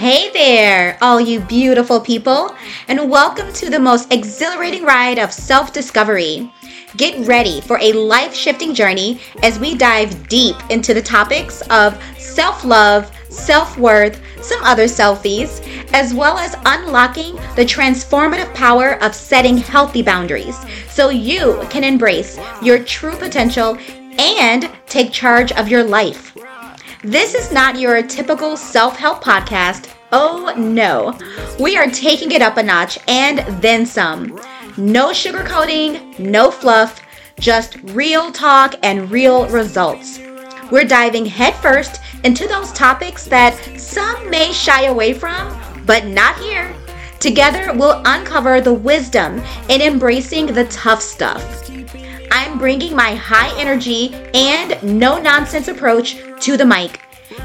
Hey 0.00 0.30
there, 0.30 0.96
all 1.02 1.20
you 1.20 1.40
beautiful 1.40 2.00
people, 2.00 2.56
and 2.88 3.10
welcome 3.10 3.52
to 3.52 3.68
the 3.68 3.78
most 3.78 4.10
exhilarating 4.10 4.82
ride 4.82 5.18
of 5.18 5.30
self 5.30 5.74
discovery. 5.74 6.50
Get 6.96 7.26
ready 7.26 7.60
for 7.60 7.78
a 7.82 7.92
life 7.92 8.32
shifting 8.32 8.72
journey 8.72 9.20
as 9.42 9.58
we 9.58 9.74
dive 9.74 10.26
deep 10.26 10.56
into 10.70 10.94
the 10.94 11.02
topics 11.02 11.60
of 11.68 12.02
self 12.16 12.64
love, 12.64 13.14
self 13.28 13.76
worth, 13.76 14.18
some 14.42 14.64
other 14.64 14.84
selfies, 14.84 15.60
as 15.92 16.14
well 16.14 16.38
as 16.38 16.56
unlocking 16.64 17.36
the 17.54 17.66
transformative 17.66 18.54
power 18.54 18.94
of 19.02 19.14
setting 19.14 19.58
healthy 19.58 20.00
boundaries 20.00 20.56
so 20.88 21.10
you 21.10 21.62
can 21.68 21.84
embrace 21.84 22.38
your 22.62 22.82
true 22.82 23.16
potential 23.16 23.76
and 24.18 24.70
take 24.86 25.12
charge 25.12 25.52
of 25.52 25.68
your 25.68 25.84
life. 25.84 26.29
This 27.02 27.34
is 27.34 27.50
not 27.50 27.80
your 27.80 28.02
typical 28.02 28.58
self 28.58 28.98
help 28.98 29.24
podcast. 29.24 29.88
Oh 30.12 30.52
no. 30.54 31.18
We 31.58 31.78
are 31.78 31.86
taking 31.86 32.32
it 32.32 32.42
up 32.42 32.58
a 32.58 32.62
notch 32.62 32.98
and 33.08 33.38
then 33.62 33.86
some. 33.86 34.38
No 34.76 35.08
sugarcoating, 35.08 36.18
no 36.18 36.50
fluff, 36.50 37.00
just 37.38 37.76
real 37.94 38.30
talk 38.30 38.74
and 38.82 39.10
real 39.10 39.48
results. 39.48 40.20
We're 40.70 40.84
diving 40.84 41.24
headfirst 41.24 42.02
into 42.24 42.46
those 42.46 42.70
topics 42.72 43.24
that 43.28 43.56
some 43.80 44.28
may 44.28 44.52
shy 44.52 44.84
away 44.84 45.14
from, 45.14 45.58
but 45.86 46.04
not 46.04 46.38
here. 46.38 46.70
Together, 47.18 47.72
we'll 47.74 48.02
uncover 48.04 48.60
the 48.60 48.74
wisdom 48.74 49.42
in 49.70 49.80
embracing 49.80 50.48
the 50.48 50.66
tough 50.66 51.00
stuff. 51.00 51.70
I'm 52.30 52.58
bringing 52.58 52.94
my 52.94 53.14
high 53.14 53.58
energy 53.58 54.14
and 54.34 54.80
no 54.82 55.18
nonsense 55.18 55.68
approach 55.68 56.18
to 56.40 56.56
the 56.56 56.64
mic. 56.64 57.00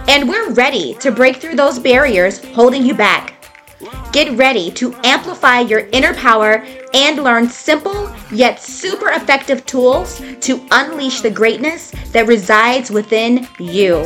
And 0.08 0.28
we're 0.28 0.52
ready 0.52 0.96
to 0.96 1.12
break 1.12 1.38
through 1.38 1.56
those 1.56 1.80
barriers 1.80 2.44
holding 2.54 2.86
you 2.86 2.94
back. 2.94 3.34
Get 4.12 4.38
ready 4.38 4.72
to 4.72 4.96
amplify 5.04 5.60
your 5.60 5.88
inner 5.92 6.14
power 6.14 6.66
and 6.94 7.24
learn 7.24 7.50
simple 7.50 8.14
yet 8.32 8.62
super 8.62 9.10
effective 9.10 9.66
tools 9.66 10.22
to 10.42 10.66
unleash 10.72 11.22
the 11.22 11.30
greatness 11.30 11.92
that 12.12 12.28
resides 12.28 12.90
within 12.90 13.48
you. 13.60 14.06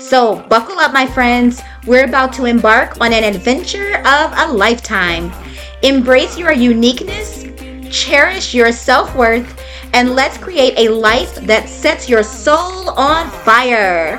So, 0.00 0.42
buckle 0.48 0.78
up, 0.80 0.92
my 0.92 1.06
friends. 1.06 1.62
We're 1.86 2.04
about 2.04 2.32
to 2.34 2.46
embark 2.46 3.00
on 3.00 3.12
an 3.12 3.22
adventure 3.22 3.98
of 3.98 4.32
a 4.36 4.52
lifetime. 4.52 5.30
Embrace 5.82 6.36
your 6.36 6.52
uniqueness, 6.52 7.44
cherish 7.90 8.52
your 8.52 8.72
self 8.72 9.14
worth, 9.14 9.62
and 9.92 10.14
let's 10.14 10.38
create 10.38 10.74
a 10.78 10.92
life 10.92 11.34
that 11.46 11.68
sets 11.68 12.08
your 12.08 12.22
soul 12.22 12.90
on 12.90 13.30
fire. 13.30 14.18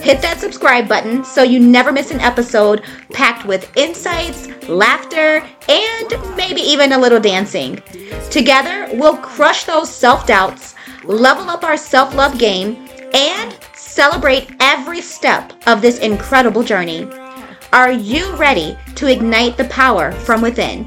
Hit 0.00 0.20
that 0.22 0.38
subscribe 0.38 0.88
button 0.88 1.24
so 1.24 1.42
you 1.42 1.58
never 1.58 1.90
miss 1.92 2.10
an 2.10 2.20
episode 2.20 2.82
packed 3.12 3.46
with 3.46 3.74
insights, 3.76 4.48
laughter, 4.68 5.42
and 5.68 6.36
maybe 6.36 6.60
even 6.60 6.92
a 6.92 6.98
little 6.98 7.20
dancing. 7.20 7.82
Together, 8.30 8.88
we'll 8.94 9.16
crush 9.16 9.64
those 9.64 9.90
self 9.90 10.26
doubts, 10.26 10.74
level 11.04 11.48
up 11.48 11.64
our 11.64 11.76
self 11.76 12.14
love 12.14 12.38
game, 12.38 12.88
and 13.14 13.56
celebrate 13.74 14.50
every 14.60 15.00
step 15.00 15.52
of 15.66 15.80
this 15.80 15.98
incredible 16.00 16.62
journey. 16.62 17.08
Are 17.72 17.92
you 17.92 18.34
ready 18.36 18.76
to 18.96 19.10
ignite 19.10 19.56
the 19.56 19.64
power 19.64 20.12
from 20.12 20.42
within? 20.42 20.84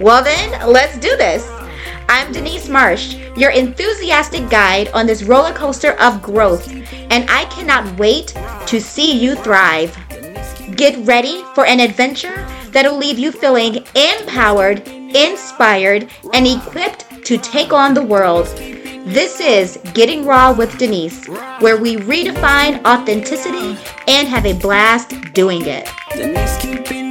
Well, 0.00 0.22
then, 0.22 0.70
let's 0.70 0.96
do 0.98 1.16
this. 1.16 1.57
I'm 2.10 2.32
Denise 2.32 2.70
Marsh, 2.70 3.16
your 3.36 3.50
enthusiastic 3.50 4.48
guide 4.48 4.88
on 4.94 5.06
this 5.06 5.22
roller 5.22 5.52
coaster 5.52 5.92
of 6.00 6.22
growth, 6.22 6.72
and 7.10 7.28
I 7.28 7.44
cannot 7.50 7.98
wait 7.98 8.34
to 8.66 8.80
see 8.80 9.12
you 9.12 9.34
thrive. 9.34 9.94
Get 10.74 11.06
ready 11.06 11.44
for 11.54 11.66
an 11.66 11.80
adventure 11.80 12.46
that'll 12.70 12.96
leave 12.96 13.18
you 13.18 13.30
feeling 13.30 13.84
empowered, 13.94 14.88
inspired, 14.88 16.10
and 16.32 16.46
equipped 16.46 17.24
to 17.26 17.36
take 17.36 17.74
on 17.74 17.92
the 17.92 18.02
world. 18.02 18.46
This 19.06 19.38
is 19.40 19.78
Getting 19.92 20.24
Raw 20.24 20.52
with 20.52 20.78
Denise, 20.78 21.26
where 21.60 21.76
we 21.76 21.96
redefine 21.96 22.84
authenticity 22.86 23.78
and 24.06 24.26
have 24.28 24.46
a 24.46 24.54
blast 24.54 25.14
doing 25.34 25.62
it. 25.66 27.07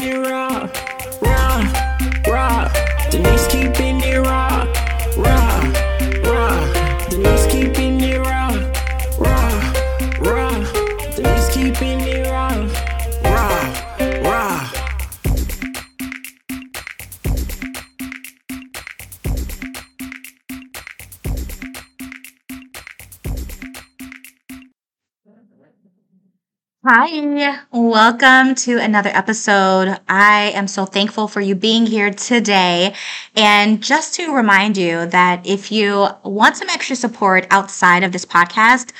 Hi, 27.09 27.61
welcome 27.71 28.53
to 28.55 28.79
another 28.79 29.09
episode. 29.13 29.97
I 30.09 30.51
am 30.53 30.67
so 30.67 30.85
thankful 30.85 31.29
for 31.29 31.39
you 31.39 31.55
being 31.55 31.85
here 31.85 32.11
today. 32.11 32.95
And 33.33 33.81
just 33.81 34.15
to 34.15 34.35
remind 34.35 34.75
you 34.75 35.05
that 35.05 35.47
if 35.47 35.71
you 35.71 36.09
want 36.25 36.57
some 36.57 36.67
extra 36.67 36.97
support 36.97 37.47
outside 37.49 38.03
of 38.03 38.11
this 38.11 38.25
podcast, 38.25 38.91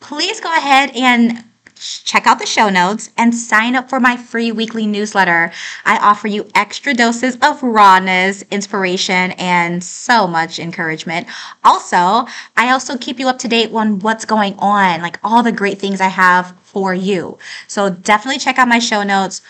please 0.00 0.40
go 0.40 0.52
ahead 0.52 0.90
and 0.96 1.44
check 2.04 2.26
out 2.26 2.38
the 2.38 2.46
show 2.46 2.68
notes 2.68 3.10
and 3.16 3.34
sign 3.34 3.74
up 3.76 3.88
for 3.88 4.00
my 4.00 4.16
free 4.16 4.52
weekly 4.52 4.86
newsletter. 4.86 5.52
I 5.84 5.98
offer 5.98 6.28
you 6.28 6.48
extra 6.54 6.94
doses 6.94 7.36
of 7.42 7.62
rawness, 7.62 8.42
inspiration, 8.50 9.32
and 9.32 9.82
so 9.82 10.26
much 10.26 10.58
encouragement. 10.58 11.26
Also, 11.64 12.26
I 12.56 12.70
also 12.70 12.96
keep 12.96 13.18
you 13.18 13.28
up 13.28 13.38
to 13.40 13.48
date 13.48 13.72
on 13.72 13.98
what's 14.00 14.24
going 14.24 14.54
on, 14.58 15.02
like 15.02 15.18
all 15.22 15.42
the 15.42 15.52
great 15.52 15.78
things 15.78 16.00
I 16.00 16.08
have 16.08 16.54
for 16.62 16.94
you. 16.94 17.38
So 17.68 17.90
definitely 17.90 18.38
check 18.38 18.58
out 18.58 18.68
my 18.68 18.78
show 18.78 19.02
notes 19.02 19.42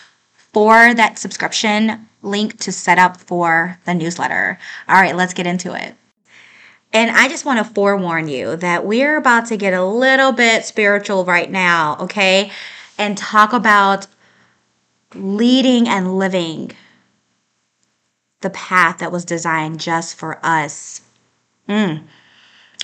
for 0.53 0.93
that 0.93 1.17
subscription 1.17 2.07
link 2.21 2.59
to 2.59 2.71
set 2.71 2.97
up 2.97 3.17
for 3.17 3.79
the 3.85 3.93
newsletter. 3.93 4.59
All 4.87 5.01
right, 5.01 5.15
let's 5.15 5.33
get 5.33 5.47
into 5.47 5.73
it. 5.73 5.95
And 6.93 7.09
I 7.09 7.27
just 7.27 7.43
want 7.43 7.57
to 7.57 7.73
forewarn 7.73 8.27
you 8.27 8.55
that 8.57 8.85
we're 8.85 9.17
about 9.17 9.47
to 9.47 9.57
get 9.57 9.73
a 9.73 9.83
little 9.83 10.31
bit 10.31 10.63
spiritual 10.63 11.25
right 11.25 11.49
now, 11.49 11.97
okay? 12.01 12.51
And 12.99 13.17
talk 13.17 13.51
about 13.51 14.05
leading 15.15 15.87
and 15.87 16.19
living 16.19 16.71
the 18.41 18.51
path 18.51 18.99
that 18.99 19.11
was 19.11 19.25
designed 19.25 19.79
just 19.79 20.15
for 20.15 20.39
us. 20.43 21.01
Mm. 21.67 22.03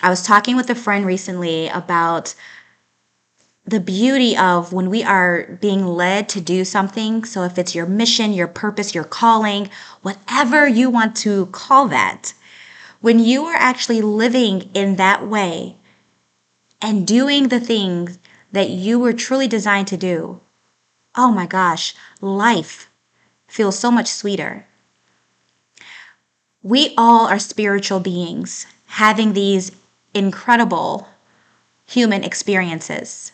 I 0.02 0.10
was 0.10 0.24
talking 0.24 0.56
with 0.56 0.70
a 0.70 0.76
friend 0.76 1.06
recently 1.06 1.68
about 1.68 2.34
the 3.66 3.80
beauty 3.80 4.36
of 4.36 4.74
when 4.74 4.90
we 4.90 5.04
are 5.04 5.60
being 5.62 5.86
led 5.86 6.28
to 6.30 6.42
do 6.42 6.66
something. 6.66 7.24
So, 7.26 7.44
if 7.44 7.60
it's 7.60 7.76
your 7.76 7.86
mission, 7.86 8.34
your 8.34 8.48
purpose, 8.48 8.96
your 8.96 9.04
calling, 9.04 9.70
whatever 10.02 10.68
you 10.68 10.90
want 10.90 11.16
to 11.18 11.46
call 11.48 11.88
that, 11.90 12.34
when 13.02 13.20
you 13.20 13.46
are 13.46 13.56
actually 13.56 14.02
living 14.02 14.70
in 14.74 14.96
that 14.98 15.28
way 15.28 15.78
and 16.82 17.08
doing 17.08 17.48
the 17.48 17.60
things 17.60 18.20
that 18.52 18.70
you 18.70 19.00
were 19.00 19.14
truly 19.14 19.48
designed 19.48 19.88
to 19.88 19.98
do, 19.98 20.40
oh 21.16 21.32
my 21.32 21.46
gosh, 21.46 21.96
life 22.22 22.90
feels 23.48 23.78
so 23.78 23.92
much 23.92 24.08
sweeter. 24.08 24.66
We 26.62 26.94
all 26.98 27.28
are 27.28 27.40
spiritual 27.40 28.00
beings 28.00 28.66
having 28.88 29.34
these 29.34 29.72
incredible 30.14 31.08
human 31.86 32.24
experiences. 32.24 33.32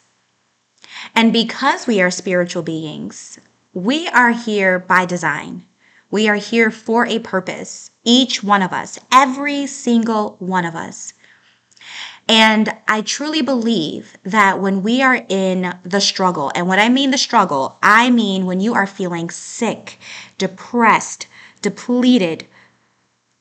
And 1.13 1.33
because 1.33 1.87
we 1.87 2.01
are 2.01 2.11
spiritual 2.11 2.61
beings, 2.61 3.39
we 3.73 4.07
are 4.09 4.31
here 4.31 4.79
by 4.79 5.05
design. 5.05 5.65
We 6.15 6.29
are 6.29 6.35
here 6.35 6.71
for 6.71 7.05
a 7.05 7.19
purpose, 7.19 7.91
each 8.05 8.41
one 8.41 8.61
of 8.61 8.71
us, 8.71 8.97
every 9.11 9.67
single 9.67 10.37
one 10.39 10.63
of 10.63 10.73
us. 10.73 11.13
And 12.29 12.73
I 12.87 13.01
truly 13.01 13.41
believe 13.41 14.15
that 14.23 14.61
when 14.61 14.81
we 14.81 15.01
are 15.01 15.25
in 15.27 15.77
the 15.83 15.99
struggle, 15.99 16.53
and 16.55 16.69
when 16.69 16.79
I 16.79 16.87
mean 16.87 17.11
the 17.11 17.17
struggle, 17.17 17.77
I 17.83 18.11
mean 18.11 18.45
when 18.45 18.61
you 18.61 18.73
are 18.73 18.87
feeling 18.87 19.29
sick, 19.29 19.99
depressed, 20.37 21.27
depleted, 21.61 22.47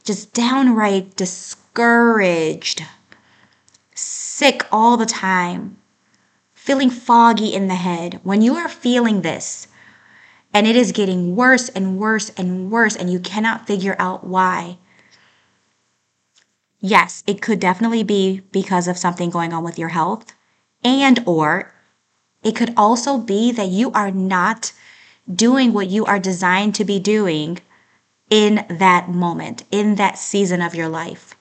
just 0.02 0.32
downright 0.32 1.14
discouraged, 1.14 2.84
sick 3.94 4.66
all 4.72 4.96
the 4.96 5.06
time, 5.06 5.76
feeling 6.54 6.90
foggy 6.90 7.54
in 7.54 7.68
the 7.68 7.76
head, 7.76 8.18
when 8.24 8.42
you 8.42 8.56
are 8.56 8.68
feeling 8.68 9.22
this, 9.22 9.68
and 10.54 10.66
it 10.66 10.76
is 10.76 10.92
getting 10.92 11.36
worse 11.36 11.68
and 11.68 11.98
worse 11.98 12.30
and 12.30 12.70
worse, 12.70 12.96
and 12.96 13.12
you 13.12 13.20
cannot 13.20 13.66
figure 13.66 13.96
out 13.98 14.24
why. 14.24 14.78
Yes, 16.82 17.24
it 17.26 17.42
could 17.42 17.58
definitely 17.58 18.04
be 18.04 18.42
because 18.52 18.86
of 18.86 18.96
something 18.96 19.28
going 19.28 19.52
on 19.52 19.64
with 19.64 19.76
your 19.76 19.88
health 19.88 20.34
and 20.84 21.18
or 21.26 21.74
It 22.44 22.56
could 22.56 22.74
also 22.76 23.18
be 23.18 23.52
that 23.52 23.68
you 23.68 23.92
are 23.92 24.10
not 24.12 24.72
doing 25.34 25.72
what 25.72 25.90
you 25.90 26.04
are 26.06 26.18
designed 26.20 26.74
to 26.76 26.84
be 26.84 27.00
doing 27.00 27.60
in 28.30 28.66
that 28.70 29.10
moment, 29.10 29.64
in 29.70 29.96
that 29.96 30.18
season 30.18 30.62
of 30.62 30.74
your 30.74 30.88
life. 30.88 31.36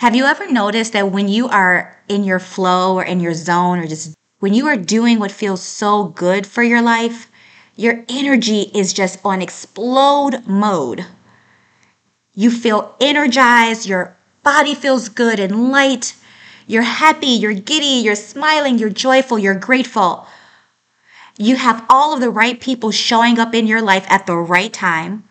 Have 0.00 0.14
you 0.14 0.26
ever 0.26 0.52
noticed 0.52 0.92
that 0.92 1.10
when 1.12 1.28
you 1.28 1.48
are 1.48 1.98
in 2.06 2.24
your 2.24 2.38
flow 2.38 2.94
or 2.94 3.02
in 3.04 3.20
your 3.20 3.32
zone 3.32 3.78
or 3.78 3.86
just 3.86 4.14
when 4.38 4.52
you 4.52 4.66
are 4.66 4.76
doing 4.76 5.18
what 5.18 5.32
feels 5.32 5.62
so 5.62 6.04
good 6.04 6.46
for 6.46 6.62
your 6.62 6.82
life, 6.82 7.30
your 7.76 8.04
energy 8.08 8.70
is 8.74 8.92
just 8.92 9.18
on 9.24 9.40
explode 9.40 10.46
mode. 10.46 11.06
You 12.34 12.50
feel 12.50 12.94
energized, 13.00 13.86
your 13.86 14.16
body 14.42 14.74
feels 14.74 15.08
good 15.08 15.40
and 15.40 15.70
light. 15.70 16.14
You're 16.66 16.82
happy, 16.82 17.28
you're 17.28 17.54
giddy, 17.54 18.02
you're 18.02 18.14
smiling, 18.14 18.78
you're 18.78 18.90
joyful, 18.90 19.38
you're 19.38 19.54
grateful. 19.54 20.26
You 21.38 21.56
have 21.56 21.84
all 21.88 22.14
of 22.14 22.20
the 22.20 22.30
right 22.30 22.60
people 22.60 22.90
showing 22.90 23.38
up 23.38 23.54
in 23.54 23.66
your 23.66 23.82
life 23.82 24.06
at 24.08 24.26
the 24.26 24.36
right 24.36 24.72
time. 24.72 25.28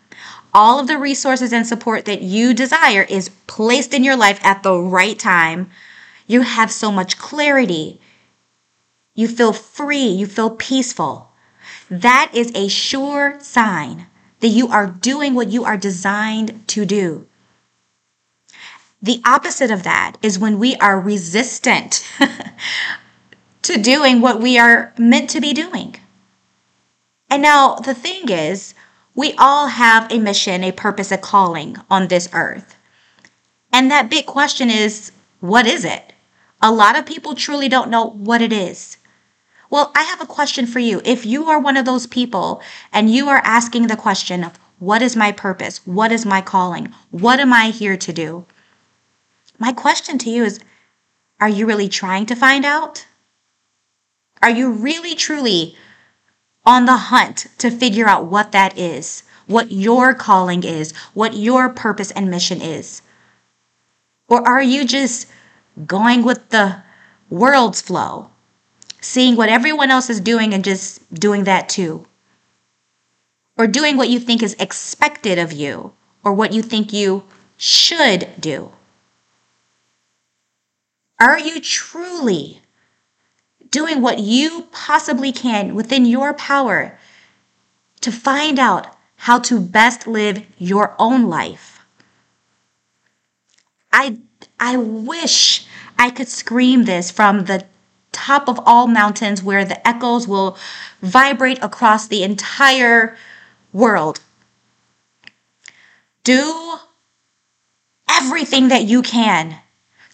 All 0.54 0.80
of 0.80 0.88
the 0.88 0.98
resources 0.98 1.54
and 1.54 1.66
support 1.66 2.06
that 2.06 2.22
you 2.22 2.54
desire 2.54 3.04
is 3.04 3.30
placed 3.48 3.94
in 3.94 4.04
your 4.04 4.18
life 4.18 4.44
at 4.44 4.64
the 4.64 4.78
right 4.78 5.18
time. 5.18 5.70
You 6.28 6.42
have 6.42 6.72
so 6.72 6.92
much 6.92 7.18
clarity. 7.18 8.02
You 9.16 9.28
feel 9.28 9.54
free. 9.54 10.08
You 10.08 10.26
feel 10.26 10.50
peaceful. 10.50 11.31
That 11.92 12.32
is 12.34 12.54
a 12.56 12.70
sure 12.70 13.38
sign 13.42 14.08
that 14.40 14.48
you 14.48 14.70
are 14.70 14.88
doing 14.88 15.34
what 15.34 15.50
you 15.50 15.66
are 15.66 15.76
designed 15.76 16.66
to 16.70 16.86
do. 16.86 17.28
The 19.02 19.22
opposite 19.26 19.70
of 19.70 19.84
that 19.84 20.16
is 20.22 20.40
when 20.40 20.58
we 20.58 20.78
are 20.78 21.02
resistant 21.02 22.08
to 23.64 23.78
doing 23.78 24.22
what 24.22 24.40
we 24.40 24.58
are 24.58 24.94
meant 24.98 25.30
to 25.32 25.42
be 25.42 25.52
doing. 25.52 25.98
And 27.30 27.42
now 27.42 27.76
the 27.76 27.94
thing 27.94 28.30
is, 28.30 28.74
we 29.14 29.34
all 29.38 29.68
have 29.68 30.10
a 30.10 30.18
mission, 30.18 30.64
a 30.64 30.72
purpose, 30.72 31.12
a 31.12 31.18
calling 31.18 31.76
on 31.90 32.08
this 32.08 32.30
earth. 32.32 32.78
And 33.74 33.92
that 33.92 34.10
big 34.10 34.28
question 34.28 34.70
is, 34.70 35.12
what 35.42 35.68
is 35.68 35.84
it? 35.84 36.14
A 36.62 36.72
lot 36.72 36.98
of 36.98 37.06
people 37.06 37.36
truly 37.36 37.68
don't 37.68 37.90
know 37.90 38.06
what 38.06 38.42
it 38.42 38.54
is. 38.54 38.98
Well, 39.72 39.94
I 39.96 40.04
have 40.04 40.20
a 40.20 40.26
question 40.26 40.68
for 40.68 40.80
you. 40.80 41.02
If 41.06 41.26
you 41.26 41.46
are 41.50 41.58
one 41.58 41.78
of 41.78 41.86
those 41.86 42.06
people 42.06 42.62
and 42.92 43.10
you 43.10 43.30
are 43.30 43.42
asking 43.46 43.88
the 43.88 43.96
question 43.96 44.44
of, 44.44 44.60
what 44.80 45.02
is 45.02 45.16
my 45.16 45.32
purpose? 45.32 45.80
What 45.88 46.12
is 46.12 46.26
my 46.26 46.42
calling? 46.42 46.94
What 47.10 47.40
am 47.40 47.54
I 47.54 47.70
here 47.70 47.96
to 47.96 48.12
do? 48.12 48.46
My 49.58 49.72
question 49.72 50.18
to 50.20 50.30
you 50.30 50.44
is, 50.44 50.60
are 51.40 51.48
you 51.48 51.66
really 51.66 51.88
trying 51.88 52.26
to 52.26 52.36
find 52.36 52.66
out? 52.66 53.06
Are 54.42 54.50
you 54.50 54.72
really 54.72 55.16
truly 55.16 55.78
on 56.66 56.86
the 56.86 56.98
hunt 56.98 57.48
to 57.60 57.72
figure 57.72 58.08
out 58.08 58.26
what 58.26 58.52
that 58.52 58.78
is, 58.78 59.24
what 59.48 59.72
your 59.72 60.14
calling 60.14 60.64
is, 60.64 60.94
what 61.14 61.34
your 61.34 61.70
purpose 61.70 62.12
and 62.12 62.30
mission 62.30 62.62
is? 62.62 63.02
Or 64.28 64.46
are 64.46 64.62
you 64.62 64.84
just 64.86 65.28
going 65.86 66.24
with 66.24 66.50
the 66.50 66.84
world's 67.30 67.82
flow, 67.82 68.32
seeing 69.02 69.36
what 69.36 69.50
everyone 69.50 69.92
else 69.92 70.10
is 70.10 70.22
doing 70.22 70.54
and 70.54 70.64
just 70.64 71.14
doing 71.14 71.44
that 71.44 71.68
too? 71.68 72.08
Or 73.58 73.68
doing 73.68 73.98
what 73.98 74.10
you 74.10 74.20
think 74.20 74.42
is 74.42 74.56
expected 74.60 75.38
of 75.38 75.52
you, 75.52 75.94
or 76.24 76.34
what 76.34 76.54
you 76.54 76.62
think 76.62 76.94
you 76.94 77.24
should 77.58 78.30
do? 78.40 78.72
Are 81.20 81.38
you 81.38 81.60
truly 81.60 82.62
doing 83.72 84.02
what 84.02 84.20
you 84.20 84.68
possibly 84.72 85.32
can 85.32 85.74
within 85.74 86.06
your 86.06 86.34
power 86.34 87.00
to 88.02 88.12
find 88.12 88.60
out 88.60 88.96
how 89.16 89.40
to 89.40 89.60
best 89.60 90.08
live 90.08 90.46
your 90.58 90.96
own 91.00 91.28
life. 91.28 91.80
I, 93.92 94.18
I 94.60 94.78
wish 94.78 95.66
I 95.98 96.10
could 96.10 96.28
scream 96.28 96.86
this 96.86 97.12
from 97.12 97.46
the 97.46 97.64
top 98.12 98.48
of 98.48 98.60
all 98.66 98.88
mountains 98.88 99.42
where 99.42 99.66
the 99.66 99.86
echoes 99.88 100.28
will 100.28 100.58
vibrate 101.02 101.60
across 101.62 102.08
the 102.08 102.24
entire 102.24 103.16
world. 103.74 104.20
Do 106.24 106.78
everything 108.10 108.68
that 108.68 108.84
you 108.84 109.02
can 109.02 109.60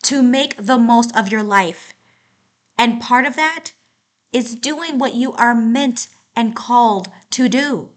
to 0.04 0.22
make 0.22 0.56
the 0.56 0.78
most 0.78 1.16
of 1.16 1.30
your 1.30 1.44
life 1.44 1.94
and 2.78 3.02
part 3.02 3.26
of 3.26 3.36
that 3.36 3.72
is 4.32 4.56
doing 4.56 5.00
what 5.00 5.16
you 5.16 5.34
are 5.34 5.56
meant 5.56 6.10
and 6.36 6.56
called 6.56 7.12
to 7.32 7.50
do. 7.50 7.96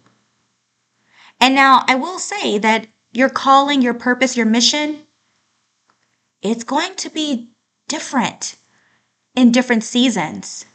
And 1.41 1.55
now 1.55 1.85
I 1.87 1.95
will 1.97 2.19
say 2.19 2.59
that 2.59 2.87
your 3.13 3.29
calling, 3.29 3.83
your 3.83 3.95
purpose, 3.95 4.37
your 4.37 4.47
mission, 4.47 5.07
it's 6.41 6.65
going 6.65 6.95
to 6.97 7.11
be 7.11 7.53
different 7.89 8.57
in 9.35 9.53
different 9.53 9.85
seasons. 9.85 10.67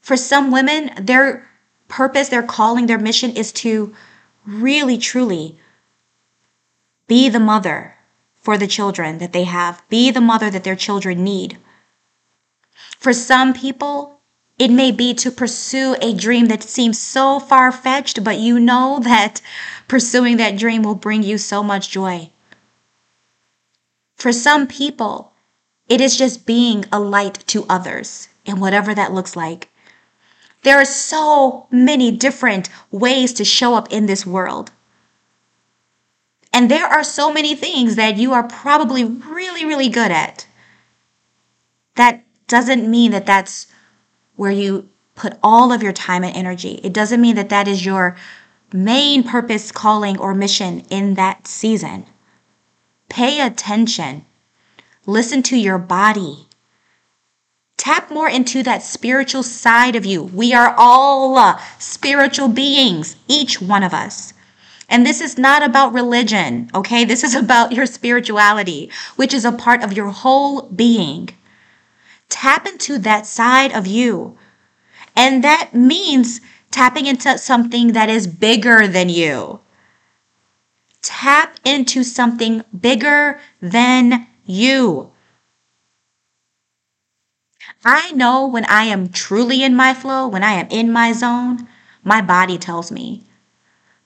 For 0.00 0.16
some 0.16 0.50
women, 0.50 0.90
their 1.00 1.48
purpose, 1.88 2.28
their 2.28 2.42
calling, 2.42 2.86
their 2.86 2.98
mission 2.98 3.36
is 3.36 3.52
to 3.52 3.94
really, 4.44 4.98
truly 4.98 5.58
be 7.06 7.28
the 7.28 7.40
mother 7.40 7.96
for 8.34 8.58
the 8.58 8.66
children 8.66 9.18
that 9.18 9.32
they 9.32 9.44
have, 9.44 9.82
be 9.88 10.10
the 10.10 10.20
mother 10.20 10.50
that 10.50 10.64
their 10.64 10.76
children 10.76 11.22
need. 11.22 11.58
For 12.98 13.12
some 13.12 13.52
people, 13.52 14.20
it 14.58 14.70
may 14.70 14.90
be 14.90 15.14
to 15.14 15.30
pursue 15.30 15.96
a 16.00 16.14
dream 16.14 16.46
that 16.46 16.62
seems 16.62 16.98
so 16.98 17.38
far 17.38 17.72
fetched, 17.72 18.22
but 18.24 18.38
you 18.38 18.58
know 18.58 18.98
that 19.02 19.40
pursuing 19.88 20.36
that 20.38 20.58
dream 20.58 20.82
will 20.82 20.94
bring 20.94 21.22
you 21.22 21.38
so 21.38 21.62
much 21.62 21.90
joy. 21.90 22.30
For 24.16 24.32
some 24.32 24.66
people, 24.66 25.31
it 25.92 26.00
is 26.00 26.16
just 26.16 26.46
being 26.46 26.86
a 26.90 26.98
light 26.98 27.44
to 27.48 27.66
others, 27.68 28.28
and 28.46 28.62
whatever 28.62 28.94
that 28.94 29.12
looks 29.12 29.36
like. 29.36 29.68
There 30.62 30.78
are 30.78 30.86
so 30.86 31.66
many 31.70 32.10
different 32.10 32.70
ways 32.90 33.34
to 33.34 33.44
show 33.44 33.74
up 33.74 33.92
in 33.92 34.06
this 34.06 34.24
world. 34.24 34.72
And 36.50 36.70
there 36.70 36.86
are 36.86 37.04
so 37.04 37.30
many 37.30 37.54
things 37.54 37.96
that 37.96 38.16
you 38.16 38.32
are 38.32 38.42
probably 38.42 39.04
really, 39.04 39.66
really 39.66 39.90
good 39.90 40.10
at 40.10 40.46
that 41.96 42.24
doesn't 42.46 42.90
mean 42.90 43.10
that 43.12 43.26
that's 43.26 43.66
where 44.36 44.50
you 44.50 44.88
put 45.14 45.34
all 45.42 45.72
of 45.74 45.82
your 45.82 45.92
time 45.92 46.24
and 46.24 46.34
energy. 46.34 46.80
It 46.82 46.94
doesn't 46.94 47.20
mean 47.20 47.36
that 47.36 47.50
that 47.50 47.68
is 47.68 47.84
your 47.84 48.16
main 48.72 49.24
purpose, 49.24 49.70
calling, 49.70 50.18
or 50.18 50.34
mission 50.34 50.86
in 50.88 51.16
that 51.16 51.46
season. 51.46 52.06
Pay 53.10 53.42
attention. 53.42 54.24
Listen 55.06 55.42
to 55.44 55.56
your 55.56 55.78
body. 55.78 56.46
Tap 57.76 58.10
more 58.12 58.28
into 58.28 58.62
that 58.62 58.84
spiritual 58.84 59.42
side 59.42 59.96
of 59.96 60.06
you. 60.06 60.22
We 60.22 60.54
are 60.54 60.74
all 60.78 61.36
uh, 61.36 61.60
spiritual 61.78 62.46
beings, 62.46 63.16
each 63.26 63.60
one 63.60 63.82
of 63.82 63.92
us. 63.92 64.32
And 64.88 65.04
this 65.04 65.20
is 65.20 65.36
not 65.36 65.64
about 65.64 65.92
religion, 65.92 66.70
okay? 66.74 67.04
This 67.04 67.24
is 67.24 67.34
about 67.44 67.72
your 67.72 67.86
spirituality, 67.86 68.90
which 69.16 69.34
is 69.34 69.44
a 69.44 69.50
part 69.50 69.82
of 69.82 69.92
your 69.92 70.10
whole 70.10 70.62
being. 70.62 71.30
Tap 72.28 72.66
into 72.68 72.98
that 72.98 73.26
side 73.26 73.72
of 73.72 73.86
you. 73.86 74.38
And 75.16 75.42
that 75.42 75.74
means 75.74 76.40
tapping 76.70 77.06
into 77.06 77.36
something 77.38 77.92
that 77.92 78.08
is 78.08 78.26
bigger 78.28 78.86
than 78.86 79.08
you. 79.08 79.60
Tap 81.02 81.58
into 81.64 82.04
something 82.04 82.64
bigger 82.78 83.40
than 83.60 84.28
you. 84.44 85.12
I 87.84 88.12
know 88.12 88.46
when 88.46 88.64
I 88.66 88.84
am 88.84 89.08
truly 89.08 89.62
in 89.62 89.74
my 89.74 89.94
flow, 89.94 90.28
when 90.28 90.44
I 90.44 90.52
am 90.52 90.68
in 90.70 90.92
my 90.92 91.12
zone, 91.12 91.68
my 92.04 92.20
body 92.20 92.58
tells 92.58 92.92
me. 92.92 93.24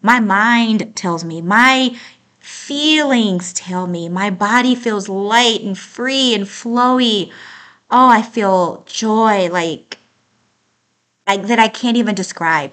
My 0.03 0.21
mind 0.21 0.95
tells 0.95 1.25
me. 1.25 1.41
My 1.43 1.99
feelings 2.39 3.53
tell 3.53 3.87
me. 3.87 4.09
My 4.09 4.31
body 4.31 4.75
feels 4.75 5.09
light 5.09 5.63
and 5.63 5.77
free 5.77 6.35
and 6.35 6.45
flowy 6.45 7.33
oh, 7.91 8.09
I 8.09 8.23
feel 8.23 8.85
joy 8.87 9.49
like 9.49 9.99
like 11.27 11.43
that 11.47 11.59
I 11.59 11.69
can't 11.69 11.97
even 11.97 12.15
describe. 12.15 12.73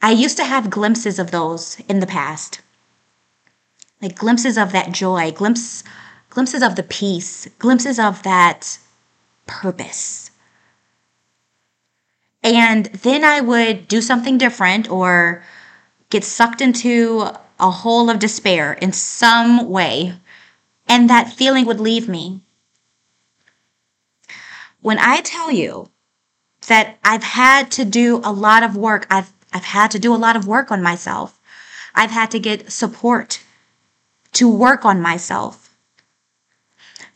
I 0.00 0.12
used 0.12 0.36
to 0.36 0.44
have 0.44 0.70
glimpses 0.70 1.18
of 1.18 1.30
those 1.30 1.80
in 1.88 2.00
the 2.00 2.06
past. 2.06 2.60
Like 4.04 4.16
glimpses 4.16 4.58
of 4.58 4.72
that 4.72 4.92
joy, 4.92 5.32
glimpse 5.32 5.82
glimpses 6.28 6.62
of 6.62 6.76
the 6.76 6.82
peace, 6.82 7.48
glimpses 7.58 7.98
of 7.98 8.22
that 8.22 8.76
purpose. 9.46 10.30
And 12.42 12.84
then 12.84 13.24
I 13.24 13.40
would 13.40 13.88
do 13.88 14.02
something 14.02 14.36
different 14.36 14.90
or 14.90 15.42
get 16.10 16.22
sucked 16.22 16.60
into 16.60 17.30
a 17.58 17.70
hole 17.70 18.10
of 18.10 18.18
despair 18.18 18.74
in 18.74 18.92
some 18.92 19.70
way, 19.70 20.16
and 20.86 21.08
that 21.08 21.32
feeling 21.32 21.64
would 21.64 21.80
leave 21.80 22.06
me. 22.06 22.42
When 24.82 24.98
I 24.98 25.22
tell 25.22 25.50
you 25.50 25.88
that 26.66 26.98
I've 27.02 27.24
had 27.24 27.70
to 27.70 27.86
do 27.86 28.20
a 28.22 28.32
lot 28.32 28.62
of 28.62 28.76
work, 28.76 29.06
I've, 29.08 29.32
I've 29.50 29.64
had 29.64 29.90
to 29.92 29.98
do 29.98 30.14
a 30.14 30.20
lot 30.20 30.36
of 30.36 30.46
work 30.46 30.70
on 30.70 30.82
myself. 30.82 31.40
I've 31.94 32.10
had 32.10 32.30
to 32.32 32.38
get 32.38 32.70
support 32.70 33.40
to 34.34 34.48
work 34.48 34.84
on 34.84 35.00
myself. 35.00 35.70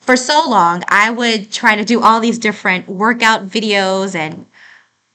For 0.00 0.16
so 0.16 0.48
long, 0.48 0.82
I 0.88 1.10
would 1.10 1.52
try 1.52 1.76
to 1.76 1.84
do 1.84 2.00
all 2.02 2.20
these 2.20 2.38
different 2.38 2.88
workout 2.88 3.46
videos 3.46 4.14
and 4.14 4.46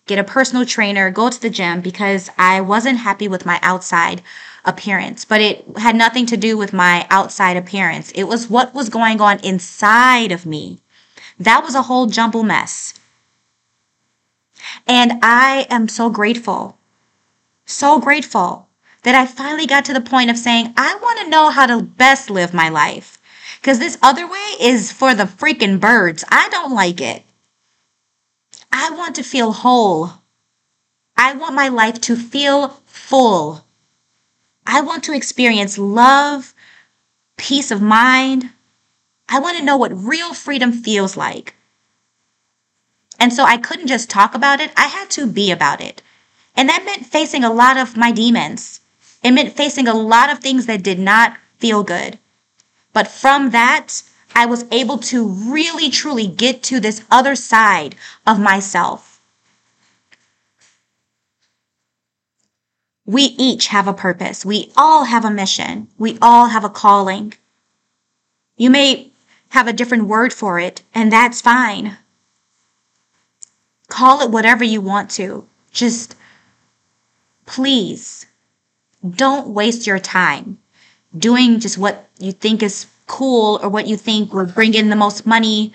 get 0.06 0.20
a 0.20 0.24
personal 0.24 0.66
trainer, 0.66 1.10
go 1.10 1.30
to 1.30 1.42
the 1.42 1.50
gym 1.50 1.82
because 1.82 2.30
I 2.38 2.62
wasn't 2.62 3.00
happy 3.00 3.28
with 3.28 3.46
my 3.46 3.60
outside 3.64 4.22
appearance. 4.66 5.26
But 5.26 5.42
it 5.42 5.78
had 5.78 5.96
nothing 5.96 6.26
to 6.28 6.38
do 6.38 6.58
with 6.58 6.74
my 6.74 7.08
outside 7.10 7.58
appearance. 7.58 8.12
It 8.12 8.26
was 8.26 8.50
what 8.50 8.74
was 8.74 8.90
going 8.90 9.20
on 9.20 9.40
inside 9.40 10.32
of 10.32 10.46
me. 10.46 10.80
That 11.40 11.64
was 11.64 11.76
a 11.76 11.84
whole 11.84 12.06
jumble 12.06 12.44
mess. 12.44 12.94
And 14.88 15.14
I 15.22 15.66
am 15.70 15.88
so 15.88 16.10
grateful, 16.10 16.78
so 17.66 18.00
grateful 18.00 18.70
that 19.04 19.16
I 19.16 19.26
finally 19.26 19.66
got 19.66 19.86
to 19.86 19.94
the 19.94 20.02
point 20.02 20.30
of 20.30 20.38
saying, 20.38 20.74
I 20.78 20.96
want 20.96 21.20
to 21.20 21.30
know 21.30 21.50
how 21.50 21.66
to 21.66 21.82
best 21.82 22.30
live 22.30 22.54
my 22.54 22.70
life. 22.70 23.20
Because 23.60 23.80
this 23.80 23.98
other 24.02 24.28
way 24.28 24.56
is 24.60 24.92
for 24.92 25.14
the 25.14 25.24
freaking 25.24 25.80
birds. 25.80 26.24
I 26.30 26.50
don't 26.50 26.74
like 26.74 27.00
it. 27.00 27.24
I 28.72 28.90
want 28.92 29.16
to 29.16 29.24
feel 29.24 29.52
whole. 29.54 30.12
I 31.16 31.34
want 31.34 31.56
my 31.56 31.70
life 31.70 32.02
to 32.02 32.16
feel 32.16 32.70
full. 32.86 33.66
I 34.66 34.82
want 34.82 35.04
to 35.06 35.14
experience 35.14 35.78
love, 35.78 36.54
peace 37.38 37.72
of 37.72 37.82
mind. 37.82 38.50
I 39.30 39.40
want 39.40 39.58
to 39.58 39.64
know 39.64 39.78
what 39.78 39.96
real 39.96 40.34
freedom 40.34 40.72
feels 40.72 41.16
like. 41.16 41.56
And 43.20 43.32
so 43.32 43.44
I 43.44 43.58
couldn't 43.58 43.88
just 43.88 44.10
talk 44.10 44.36
about 44.36 44.60
it, 44.60 44.72
I 44.76 44.88
had 44.88 45.10
to 45.12 45.28
be 45.28 45.52
about 45.52 45.82
it. 45.82 46.02
And 46.56 46.68
that 46.70 46.84
meant 46.86 47.06
facing 47.06 47.44
a 47.44 47.54
lot 47.54 47.78
of 47.78 47.96
my 47.96 48.12
demons. 48.12 48.82
It 49.24 49.32
meant 49.32 49.56
facing 49.56 49.88
a 49.88 49.94
lot 49.94 50.30
of 50.30 50.40
things 50.40 50.66
that 50.66 50.84
did 50.84 51.00
not 51.00 51.38
feel 51.58 51.84
good. 51.84 52.20
But 52.92 53.08
from 53.08 53.52
that, 53.52 54.04
I 54.36 54.46
was 54.46 54.66
able 54.72 54.98
to 55.00 55.26
really 55.28 55.90
truly 55.90 56.28
get 56.28 56.62
to 56.64 56.80
this 56.80 57.04
other 57.10 57.36
side 57.36 57.96
of 58.28 58.40
myself. 58.40 59.22
We 63.06 63.24
each 63.38 63.68
have 63.68 63.88
a 63.88 63.94
purpose. 63.94 64.46
We 64.46 64.72
all 64.78 65.06
have 65.06 65.26
a 65.26 65.32
mission. 65.32 65.88
We 65.98 66.18
all 66.22 66.48
have 66.48 66.64
a 66.64 66.70
calling. 66.70 67.34
You 68.58 68.70
may 68.70 69.12
have 69.50 69.68
a 69.68 69.74
different 69.74 70.06
word 70.06 70.34
for 70.34 70.60
it, 70.60 70.84
and 70.94 71.12
that's 71.12 71.42
fine. 71.42 71.98
Call 73.88 74.22
it 74.22 74.32
whatever 74.32 74.64
you 74.64 74.82
want 74.82 75.12
to. 75.12 75.48
Just 75.72 76.16
please 77.46 78.26
don't 79.08 79.50
waste 79.50 79.86
your 79.86 80.00
time 80.00 80.60
doing 81.18 81.60
just 81.60 81.78
what 81.78 82.10
you 82.20 82.32
think 82.32 82.64
is 82.64 82.88
cool 83.08 83.60
or 83.62 83.70
what 83.70 83.88
you 83.88 83.98
think 83.98 84.34
will 84.34 84.46
bring 84.46 84.74
in 84.74 84.90
the 84.90 84.96
most 84.96 85.26
money 85.26 85.74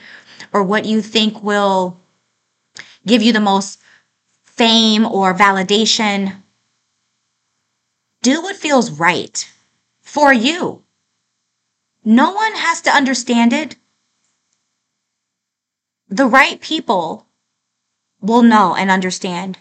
or 0.53 0.63
what 0.63 0.85
you 0.85 1.03
think 1.03 1.43
will 1.43 1.99
give 3.07 3.23
you 3.23 3.33
the 3.33 3.41
most 3.41 3.79
fame 4.43 5.07
or 5.07 5.35
validation. 5.35 6.43
Do 8.23 8.43
what 8.43 8.57
feels 8.57 8.91
right 8.91 9.49
for 10.01 10.33
you. 10.33 10.83
No 12.05 12.33
one 12.33 12.55
has 12.55 12.81
to 12.83 12.91
understand 12.91 13.53
it. 13.53 13.77
The 16.09 16.27
right 16.27 16.61
people 16.61 17.27
will 18.21 18.43
know 18.43 18.75
and 18.75 18.91
understand. 18.91 19.59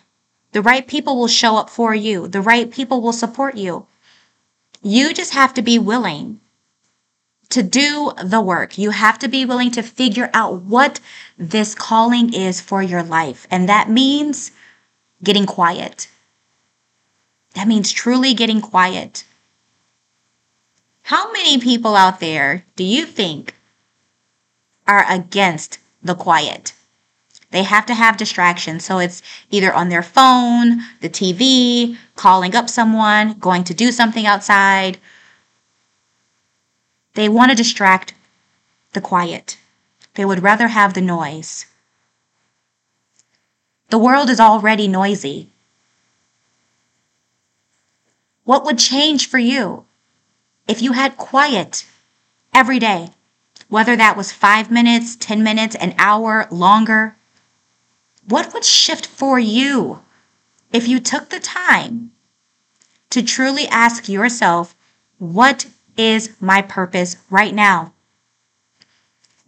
The 0.57 0.63
right 0.63 0.87
people 0.87 1.19
will 1.19 1.27
show 1.27 1.55
up 1.55 1.69
for 1.69 1.93
you. 1.93 2.27
The 2.27 2.41
right 2.41 2.71
people 2.71 2.99
will 2.99 3.13
support 3.13 3.57
you. 3.57 3.85
You 4.81 5.13
just 5.13 5.33
have 5.33 5.53
to 5.53 5.61
be 5.61 5.77
willing 5.77 6.39
to 7.49 7.61
do 7.61 8.11
the 8.23 8.41
work. 8.41 8.75
You 8.75 8.89
have 8.89 9.19
to 9.19 9.27
be 9.27 9.45
willing 9.45 9.69
to 9.69 9.83
figure 9.83 10.31
out 10.33 10.63
what 10.63 10.99
this 11.37 11.75
calling 11.75 12.33
is 12.33 12.59
for 12.59 12.81
your 12.81 13.03
life. 13.03 13.45
And 13.51 13.69
that 13.69 13.91
means 13.91 14.49
getting 15.23 15.45
quiet. 15.45 16.09
That 17.53 17.67
means 17.67 17.91
truly 17.91 18.33
getting 18.33 18.59
quiet. 18.59 19.25
How 21.03 21.31
many 21.33 21.59
people 21.59 21.95
out 21.95 22.19
there 22.19 22.65
do 22.75 22.83
you 22.83 23.05
think 23.05 23.53
are 24.87 25.05
against 25.07 25.77
the 26.01 26.15
quiet? 26.15 26.73
They 27.51 27.63
have 27.63 27.85
to 27.85 27.93
have 27.93 28.17
distractions. 28.17 28.83
So 28.83 28.99
it's 28.99 29.21
either 29.49 29.73
on 29.73 29.89
their 29.89 30.03
phone, 30.03 30.81
the 31.01 31.09
TV, 31.09 31.97
calling 32.15 32.55
up 32.55 32.69
someone, 32.69 33.33
going 33.39 33.63
to 33.65 33.73
do 33.73 33.91
something 33.91 34.25
outside, 34.25 34.97
they 37.13 37.29
want 37.29 37.49
to 37.49 37.57
distract 37.57 38.13
the 38.93 39.01
quiet. 39.01 39.57
They 40.13 40.23
would 40.23 40.43
rather 40.43 40.67
have 40.67 40.93
the 40.93 41.01
noise. 41.01 41.65
The 43.89 43.97
world 43.97 44.29
is 44.29 44.39
already 44.39 44.87
noisy. 44.87 45.49
What 48.43 48.65
would 48.65 48.77
change 48.77 49.27
for 49.27 49.39
you 49.39 49.85
if 50.67 50.81
you 50.81 50.91
had 50.91 51.17
quiet 51.17 51.85
every 52.53 52.77
day? 52.77 53.09
Whether 53.67 53.95
that 53.95 54.15
was 54.15 54.31
five 54.31 54.69
minutes, 54.69 55.15
10 55.15 55.41
minutes, 55.41 55.75
an 55.75 55.95
hour, 55.97 56.47
longer. 56.51 57.15
What 58.27 58.53
would 58.53 58.65
shift 58.65 59.05
for 59.05 59.39
you 59.39 60.01
if 60.71 60.87
you 60.87 60.99
took 60.99 61.29
the 61.29 61.39
time 61.39 62.11
to 63.09 63.23
truly 63.23 63.67
ask 63.67 64.09
yourself, 64.09 64.75
what 65.17 65.65
is 65.97 66.39
my 66.39 66.61
purpose 66.61 67.17
right 67.29 67.53
now. 67.53 67.93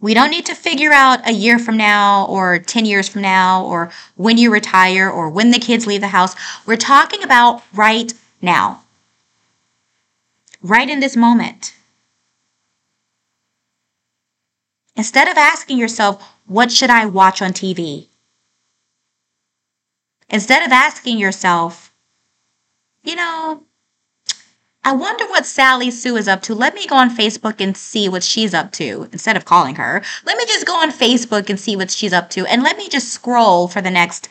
We 0.00 0.14
don't 0.14 0.30
need 0.30 0.46
to 0.46 0.54
figure 0.54 0.92
out 0.92 1.28
a 1.28 1.32
year 1.32 1.58
from 1.58 1.76
now 1.76 2.26
or 2.26 2.58
10 2.58 2.86
years 2.86 3.08
from 3.08 3.22
now 3.22 3.64
or 3.64 3.90
when 4.16 4.38
you 4.38 4.50
retire 4.50 5.10
or 5.10 5.28
when 5.28 5.50
the 5.50 5.58
kids 5.58 5.86
leave 5.86 6.00
the 6.00 6.08
house. 6.08 6.34
We're 6.66 6.76
talking 6.76 7.22
about 7.22 7.62
right 7.74 8.12
now, 8.40 8.82
right 10.62 10.88
in 10.88 11.00
this 11.00 11.16
moment. 11.16 11.74
Instead 14.96 15.28
of 15.28 15.36
asking 15.36 15.78
yourself, 15.78 16.26
what 16.46 16.72
should 16.72 16.90
I 16.90 17.06
watch 17.06 17.42
on 17.42 17.52
TV? 17.52 18.06
Instead 20.30 20.64
of 20.64 20.70
asking 20.70 21.18
yourself, 21.18 21.92
you 23.02 23.16
know, 23.16 23.64
I 24.84 24.92
wonder 24.92 25.26
what 25.26 25.44
Sally 25.44 25.90
Sue 25.90 26.16
is 26.16 26.28
up 26.28 26.40
to. 26.42 26.54
Let 26.54 26.74
me 26.74 26.86
go 26.86 26.94
on 26.94 27.14
Facebook 27.14 27.60
and 27.60 27.76
see 27.76 28.08
what 28.08 28.22
she's 28.22 28.54
up 28.54 28.70
to 28.72 29.08
instead 29.12 29.36
of 29.36 29.44
calling 29.44 29.74
her. 29.74 30.02
Let 30.24 30.38
me 30.38 30.46
just 30.46 30.66
go 30.66 30.76
on 30.76 30.92
Facebook 30.92 31.50
and 31.50 31.58
see 31.58 31.76
what 31.76 31.90
she's 31.90 32.12
up 32.12 32.30
to. 32.30 32.46
And 32.46 32.62
let 32.62 32.78
me 32.78 32.88
just 32.88 33.12
scroll 33.12 33.66
for 33.66 33.82
the 33.82 33.90
next, 33.90 34.28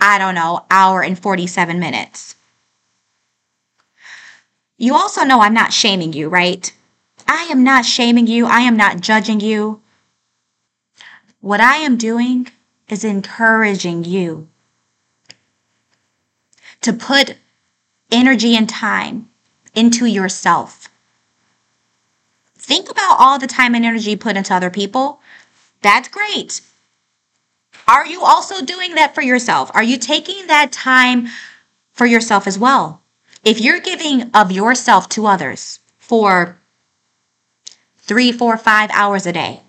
I 0.00 0.18
don't 0.18 0.34
know, 0.34 0.64
hour 0.70 1.02
and 1.02 1.18
47 1.18 1.78
minutes. 1.78 2.34
You 4.78 4.94
also 4.94 5.24
know 5.24 5.40
I'm 5.40 5.54
not 5.54 5.74
shaming 5.74 6.14
you, 6.14 6.28
right? 6.28 6.72
I 7.28 7.44
am 7.44 7.62
not 7.62 7.84
shaming 7.84 8.26
you. 8.26 8.46
I 8.46 8.60
am 8.60 8.76
not 8.76 9.00
judging 9.00 9.40
you. 9.40 9.82
What 11.40 11.60
I 11.60 11.76
am 11.76 11.96
doing 11.98 12.48
is 12.88 13.04
encouraging 13.04 14.04
you 14.04 14.48
to 16.82 16.92
put 16.92 17.36
energy 18.10 18.56
and 18.56 18.68
time 18.68 19.28
into 19.74 20.06
yourself. 20.06 20.88
Think 22.54 22.90
about 22.90 23.16
all 23.18 23.38
the 23.38 23.46
time 23.46 23.74
and 23.74 23.84
energy 23.84 24.14
put 24.14 24.36
into 24.36 24.54
other 24.54 24.70
people. 24.70 25.20
That's 25.80 26.08
great. 26.08 26.60
Are 27.88 28.06
you 28.06 28.22
also 28.22 28.64
doing 28.64 28.94
that 28.94 29.14
for 29.14 29.22
yourself? 29.22 29.70
Are 29.74 29.82
you 29.82 29.98
taking 29.98 30.46
that 30.46 30.70
time 30.70 31.28
for 31.92 32.06
yourself 32.06 32.46
as 32.46 32.58
well? 32.58 33.02
If 33.44 33.60
you're 33.60 33.80
giving 33.80 34.30
of 34.30 34.52
yourself 34.52 35.08
to 35.10 35.26
others 35.26 35.80
for 35.98 36.58
three, 37.98 38.30
four, 38.30 38.56
five 38.56 38.90
hours 38.92 39.26
a 39.26 39.32
day, 39.32 39.60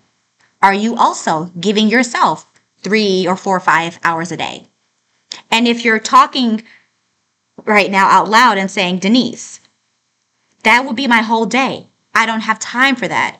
are 0.62 0.74
you 0.74 0.94
also 0.96 1.46
giving 1.58 1.88
yourself 1.88 2.50
three 2.78 3.26
or 3.26 3.36
four, 3.36 3.58
five 3.58 3.98
hours 4.04 4.30
a 4.30 4.36
day? 4.36 4.66
And 5.50 5.66
if 5.66 5.84
you're 5.84 5.98
talking 5.98 6.62
right 7.64 7.90
now 7.90 8.06
out 8.08 8.28
loud 8.28 8.58
and 8.58 8.70
saying, 8.70 8.98
Denise, 8.98 9.60
that 10.62 10.84
would 10.84 10.96
be 10.96 11.06
my 11.06 11.22
whole 11.22 11.46
day. 11.46 11.86
I 12.14 12.26
don't 12.26 12.40
have 12.40 12.58
time 12.58 12.96
for 12.96 13.08
that. 13.08 13.38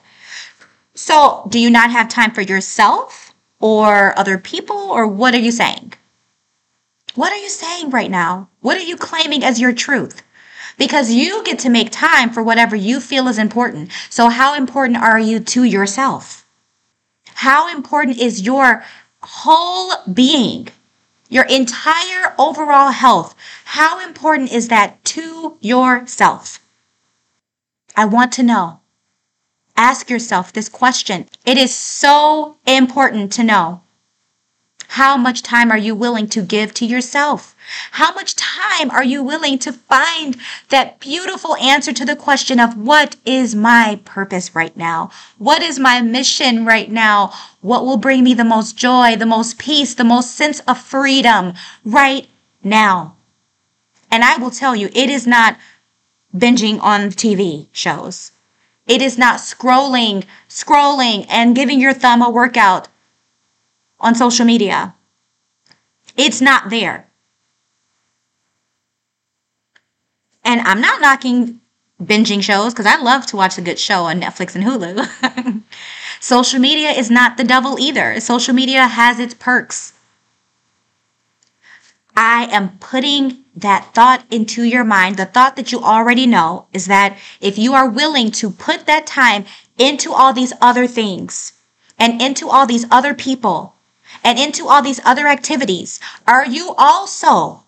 So, 0.94 1.46
do 1.48 1.58
you 1.58 1.70
not 1.70 1.90
have 1.90 2.08
time 2.08 2.32
for 2.32 2.42
yourself 2.42 3.34
or 3.60 4.16
other 4.18 4.38
people, 4.38 4.76
or 4.76 5.06
what 5.06 5.34
are 5.34 5.40
you 5.40 5.50
saying? 5.50 5.94
What 7.14 7.32
are 7.32 7.38
you 7.38 7.48
saying 7.48 7.90
right 7.90 8.10
now? 8.10 8.48
What 8.60 8.76
are 8.76 8.84
you 8.84 8.96
claiming 8.96 9.42
as 9.42 9.60
your 9.60 9.72
truth? 9.72 10.22
Because 10.76 11.12
you 11.12 11.44
get 11.44 11.60
to 11.60 11.68
make 11.68 11.90
time 11.90 12.30
for 12.30 12.42
whatever 12.42 12.74
you 12.74 13.00
feel 13.00 13.28
is 13.28 13.38
important. 13.38 13.90
So, 14.10 14.28
how 14.28 14.54
important 14.54 14.98
are 14.98 15.18
you 15.18 15.40
to 15.40 15.64
yourself? 15.64 16.44
How 17.34 17.72
important 17.72 18.18
is 18.18 18.42
your 18.42 18.84
whole 19.22 19.92
being, 20.12 20.68
your 21.28 21.44
entire 21.44 22.34
overall 22.38 22.90
health, 22.90 23.34
how 23.64 24.04
important 24.04 24.52
is 24.52 24.68
that 24.68 25.02
to 25.04 25.56
yourself? 25.60 26.60
I 27.96 28.04
want 28.04 28.32
to 28.34 28.42
know. 28.42 28.80
Ask 29.76 30.10
yourself 30.10 30.52
this 30.52 30.68
question. 30.68 31.26
It 31.44 31.58
is 31.58 31.74
so 31.74 32.56
important 32.66 33.32
to 33.34 33.44
know. 33.44 33.83
How 34.88 35.16
much 35.16 35.42
time 35.42 35.70
are 35.70 35.78
you 35.78 35.94
willing 35.94 36.28
to 36.28 36.42
give 36.42 36.72
to 36.74 36.86
yourself? 36.86 37.56
How 37.92 38.12
much 38.14 38.36
time 38.36 38.90
are 38.90 39.04
you 39.04 39.22
willing 39.22 39.58
to 39.60 39.72
find 39.72 40.36
that 40.68 41.00
beautiful 41.00 41.56
answer 41.56 41.92
to 41.92 42.04
the 42.04 42.16
question 42.16 42.60
of 42.60 42.76
what 42.76 43.16
is 43.24 43.54
my 43.54 44.00
purpose 44.04 44.54
right 44.54 44.76
now? 44.76 45.10
What 45.38 45.62
is 45.62 45.78
my 45.78 46.00
mission 46.00 46.64
right 46.64 46.90
now? 46.90 47.32
What 47.60 47.84
will 47.84 47.96
bring 47.96 48.22
me 48.22 48.34
the 48.34 48.44
most 48.44 48.76
joy, 48.76 49.16
the 49.16 49.26
most 49.26 49.58
peace, 49.58 49.94
the 49.94 50.04
most 50.04 50.34
sense 50.34 50.60
of 50.60 50.78
freedom 50.78 51.54
right 51.84 52.28
now? 52.62 53.16
And 54.10 54.22
I 54.22 54.36
will 54.36 54.50
tell 54.50 54.76
you, 54.76 54.90
it 54.94 55.10
is 55.10 55.26
not 55.26 55.58
binging 56.36 56.80
on 56.80 57.10
TV 57.10 57.66
shows. 57.72 58.32
It 58.86 59.00
is 59.00 59.16
not 59.16 59.40
scrolling, 59.40 60.24
scrolling 60.48 61.26
and 61.28 61.56
giving 61.56 61.80
your 61.80 61.94
thumb 61.94 62.20
a 62.22 62.28
workout 62.28 62.88
on 64.00 64.14
social 64.14 64.44
media. 64.44 64.94
It's 66.16 66.40
not 66.40 66.70
there. 66.70 67.08
And 70.44 70.60
I'm 70.60 70.80
not 70.80 71.00
knocking 71.00 71.60
binging 72.02 72.42
shows 72.42 72.72
because 72.72 72.86
I 72.86 72.96
love 73.00 73.26
to 73.26 73.36
watch 73.36 73.56
a 73.58 73.62
good 73.62 73.78
show 73.78 74.04
on 74.04 74.20
Netflix 74.20 74.54
and 74.54 74.64
Hulu. 74.64 75.62
social 76.20 76.60
media 76.60 76.90
is 76.90 77.10
not 77.10 77.36
the 77.36 77.44
devil 77.44 77.78
either. 77.78 78.20
Social 78.20 78.54
media 78.54 78.86
has 78.86 79.18
its 79.18 79.34
perks. 79.34 79.94
I 82.16 82.46
am 82.50 82.78
putting 82.78 83.44
that 83.56 83.92
thought 83.94 84.24
into 84.30 84.62
your 84.62 84.84
mind. 84.84 85.16
The 85.16 85.26
thought 85.26 85.56
that 85.56 85.72
you 85.72 85.80
already 85.80 86.26
know 86.26 86.66
is 86.72 86.86
that 86.86 87.18
if 87.40 87.58
you 87.58 87.74
are 87.74 87.88
willing 87.88 88.30
to 88.32 88.50
put 88.50 88.86
that 88.86 89.06
time 89.06 89.44
into 89.78 90.12
all 90.12 90.32
these 90.32 90.52
other 90.60 90.86
things 90.86 91.54
and 91.98 92.22
into 92.22 92.48
all 92.48 92.66
these 92.66 92.86
other 92.90 93.14
people, 93.14 93.73
and 94.24 94.38
into 94.38 94.66
all 94.66 94.82
these 94.82 95.00
other 95.04 95.28
activities, 95.28 96.00
are 96.26 96.46
you 96.46 96.74
also 96.76 97.64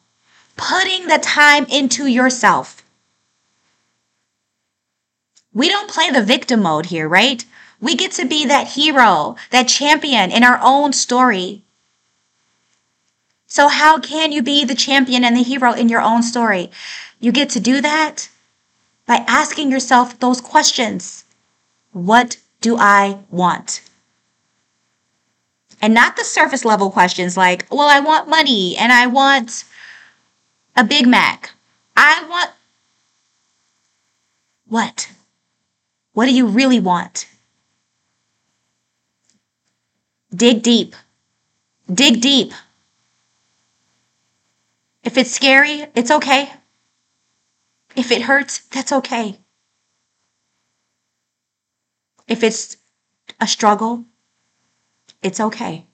putting 0.57 1.07
the 1.07 1.19
time 1.19 1.67
into 1.67 2.07
yourself? 2.07 2.83
We 5.53 5.69
don't 5.69 5.91
play 5.91 6.11
the 6.11 6.23
victim 6.23 6.63
mode 6.63 6.87
here, 6.87 7.09
right? 7.09 7.45
We 7.81 7.95
get 7.95 8.13
to 8.13 8.25
be 8.25 8.47
that 8.47 8.69
hero, 8.69 9.37
that 9.51 9.69
champion 9.69 10.31
in 10.33 10.43
our 10.43 10.59
own 10.63 10.93
story. 10.93 11.63
So, 13.47 13.69
how 13.69 13.99
can 13.99 14.33
you 14.33 14.43
be 14.43 14.65
the 14.65 14.75
champion 14.75 15.25
and 15.25 15.37
the 15.37 15.43
hero 15.43 15.73
in 15.73 15.89
your 15.89 16.01
own 16.01 16.23
story? 16.23 16.71
You 17.21 17.33
get 17.33 17.51
to 17.51 17.61
do 17.61 17.81
that 17.81 18.29
by 19.07 19.25
asking 19.29 19.71
yourself 19.71 20.19
those 20.19 20.41
questions 20.41 21.25
What 21.93 22.39
do 22.61 22.77
I 22.77 23.21
want? 23.31 23.81
And 25.83 25.95
not 25.95 26.17
the 26.17 26.25
surface 26.25 26.65
level 26.65 26.91
questions 26.91 27.37
like, 27.37 27.67
well, 27.71 27.89
I 27.89 28.01
want 28.01 28.29
money 28.29 28.77
and 28.77 28.93
I 28.93 29.07
want 29.07 29.65
a 30.75 30.85
Big 30.85 31.07
Mac. 31.07 31.53
I 31.97 32.25
want 32.29 32.51
what? 34.67 35.13
What 36.13 36.27
do 36.27 36.35
you 36.35 36.47
really 36.47 36.81
want? 36.81 37.29
Dig 40.35 40.63
deep. 40.63 40.95
Dig 41.93 42.21
deep. 42.21 42.53
If 45.05 45.17
it's 45.17 45.31
scary, 45.31 45.87
it's 45.95 46.11
okay. 46.11 46.53
If 47.95 48.11
it 48.11 48.23
hurts, 48.23 48.59
that's 48.67 48.93
okay. 48.93 49.39
If 52.27 52.43
it's 52.43 52.77
a 53.41 53.47
struggle, 53.47 54.05
it's 55.27 55.41
okay. 55.41 55.85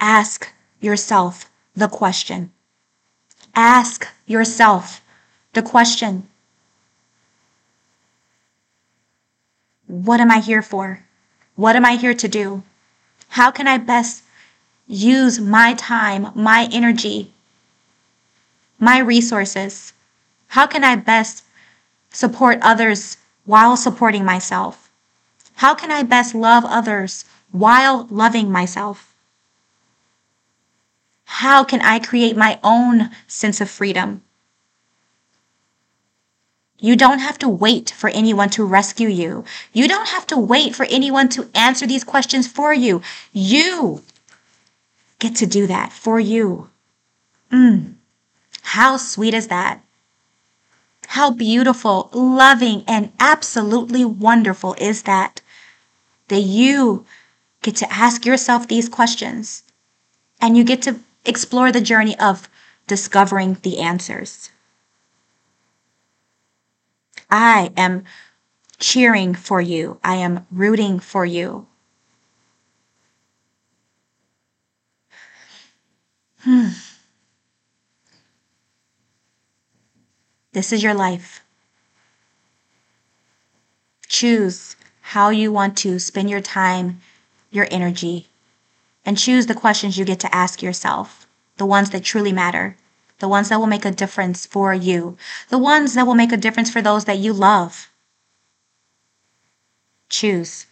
Ask 0.00 0.52
yourself 0.80 1.48
the 1.76 1.86
question. 1.86 2.50
Ask 3.54 4.08
yourself 4.26 5.00
the 5.52 5.62
question. 5.62 6.28
What 9.86 10.18
am 10.18 10.32
I 10.32 10.40
here 10.40 10.60
for? 10.62 11.04
What 11.54 11.76
am 11.76 11.84
I 11.84 11.94
here 11.94 12.14
to 12.14 12.26
do? 12.26 12.64
How 13.28 13.52
can 13.52 13.68
I 13.68 13.78
best 13.78 14.24
use 14.88 15.38
my 15.38 15.74
time, 15.74 16.32
my 16.34 16.68
energy, 16.72 17.32
my 18.80 18.98
resources? 18.98 19.92
How 20.48 20.66
can 20.66 20.82
I 20.82 20.96
best 20.96 21.44
support 22.10 22.58
others 22.60 23.18
while 23.44 23.76
supporting 23.76 24.24
myself? 24.24 24.81
How 25.56 25.74
can 25.74 25.90
I 25.90 26.02
best 26.02 26.34
love 26.34 26.64
others 26.64 27.24
while 27.50 28.06
loving 28.10 28.50
myself? 28.50 29.14
How 31.24 31.64
can 31.64 31.80
I 31.80 31.98
create 31.98 32.36
my 32.36 32.58
own 32.62 33.10
sense 33.26 33.60
of 33.60 33.70
freedom? 33.70 34.22
You 36.78 36.96
don't 36.96 37.20
have 37.20 37.38
to 37.38 37.48
wait 37.48 37.90
for 37.90 38.10
anyone 38.10 38.50
to 38.50 38.64
rescue 38.64 39.08
you. 39.08 39.44
You 39.72 39.86
don't 39.86 40.08
have 40.08 40.26
to 40.26 40.36
wait 40.36 40.74
for 40.74 40.84
anyone 40.90 41.28
to 41.30 41.48
answer 41.54 41.86
these 41.86 42.02
questions 42.02 42.48
for 42.48 42.74
you. 42.74 43.02
You 43.32 44.02
get 45.20 45.36
to 45.36 45.46
do 45.46 45.68
that 45.68 45.92
for 45.92 46.18
you. 46.18 46.68
Mm. 47.52 47.94
How 48.62 48.96
sweet 48.96 49.32
is 49.32 49.46
that? 49.46 49.80
How 51.12 51.30
beautiful, 51.30 52.08
loving, 52.12 52.84
and 52.88 53.12
absolutely 53.20 54.04
wonderful 54.04 54.74
is 54.78 55.02
that? 55.02 55.42
that 56.28 56.40
you 56.40 57.04
get 57.60 57.76
to 57.76 57.92
ask 57.92 58.24
yourself 58.24 58.66
these 58.66 58.88
questions 58.88 59.64
and 60.40 60.56
you 60.56 60.64
get 60.64 60.80
to 60.82 61.00
explore 61.26 61.70
the 61.70 61.80
journey 61.82 62.18
of 62.18 62.48
discovering 62.86 63.58
the 63.60 63.80
answers. 63.80 64.50
I 67.30 67.70
am 67.76 68.04
cheering 68.78 69.34
for 69.34 69.60
you. 69.60 69.98
I 70.02 70.14
am 70.16 70.46
rooting 70.50 70.98
for 70.98 71.26
you. 71.26 71.66
Hmm. 76.38 76.70
This 80.52 80.72
is 80.72 80.82
your 80.82 80.94
life. 80.94 81.42
Choose 84.06 84.76
how 85.00 85.30
you 85.30 85.50
want 85.50 85.76
to 85.78 85.98
spend 85.98 86.28
your 86.28 86.42
time, 86.42 87.00
your 87.50 87.66
energy, 87.70 88.26
and 89.04 89.16
choose 89.16 89.46
the 89.46 89.54
questions 89.54 89.96
you 89.96 90.04
get 90.04 90.20
to 90.20 90.34
ask 90.34 90.62
yourself, 90.62 91.26
the 91.56 91.66
ones 91.66 91.90
that 91.90 92.04
truly 92.04 92.32
matter, 92.32 92.76
the 93.18 93.28
ones 93.28 93.48
that 93.48 93.58
will 93.58 93.66
make 93.66 93.86
a 93.86 93.90
difference 93.90 94.44
for 94.44 94.74
you, 94.74 95.16
the 95.48 95.58
ones 95.58 95.94
that 95.94 96.06
will 96.06 96.14
make 96.14 96.32
a 96.32 96.36
difference 96.36 96.70
for 96.70 96.82
those 96.82 97.06
that 97.06 97.18
you 97.18 97.32
love. 97.32 97.90
Choose. 100.10 100.66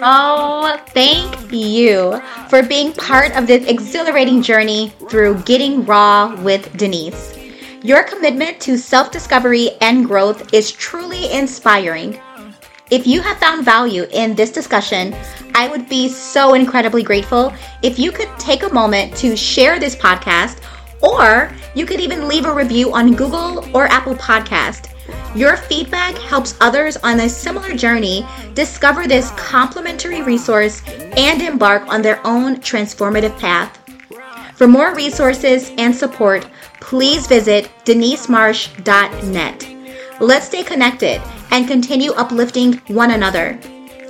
Oh, 0.00 0.80
thank 0.90 1.52
you 1.52 2.20
for 2.48 2.62
being 2.62 2.92
part 2.92 3.36
of 3.36 3.48
this 3.48 3.66
exhilarating 3.66 4.42
journey 4.42 4.92
through 5.10 5.42
Getting 5.42 5.84
Raw 5.86 6.40
with 6.42 6.76
Denise. 6.76 7.36
Your 7.82 8.04
commitment 8.04 8.60
to 8.60 8.78
self 8.78 9.10
discovery 9.10 9.70
and 9.80 10.06
growth 10.06 10.54
is 10.54 10.70
truly 10.70 11.32
inspiring. 11.32 12.20
If 12.90 13.08
you 13.08 13.20
have 13.22 13.38
found 13.38 13.64
value 13.64 14.06
in 14.12 14.36
this 14.36 14.52
discussion, 14.52 15.16
I 15.54 15.68
would 15.68 15.88
be 15.88 16.08
so 16.08 16.54
incredibly 16.54 17.02
grateful 17.02 17.52
if 17.82 17.98
you 17.98 18.12
could 18.12 18.30
take 18.38 18.62
a 18.62 18.72
moment 18.72 19.16
to 19.16 19.36
share 19.36 19.80
this 19.80 19.96
podcast, 19.96 20.60
or 21.02 21.52
you 21.74 21.86
could 21.86 22.00
even 22.00 22.28
leave 22.28 22.46
a 22.46 22.54
review 22.54 22.92
on 22.92 23.14
Google 23.14 23.64
or 23.76 23.86
Apple 23.86 24.14
Podcast. 24.14 24.94
Your 25.34 25.56
feedback 25.56 26.16
helps 26.16 26.56
others 26.60 26.96
on 26.98 27.20
a 27.20 27.28
similar 27.28 27.74
journey 27.74 28.26
discover 28.54 29.06
this 29.06 29.30
complimentary 29.32 30.22
resource 30.22 30.82
and 30.88 31.42
embark 31.42 31.86
on 31.88 32.02
their 32.02 32.20
own 32.26 32.56
transformative 32.56 33.38
path. 33.38 33.78
For 34.54 34.66
more 34.66 34.94
resources 34.94 35.70
and 35.78 35.94
support, 35.94 36.46
please 36.80 37.26
visit 37.26 37.70
denisemarsh.net. 37.84 39.68
Let's 40.20 40.46
stay 40.46 40.64
connected 40.64 41.20
and 41.50 41.68
continue 41.68 42.12
uplifting 42.12 42.74
one 42.88 43.12
another. 43.12 43.58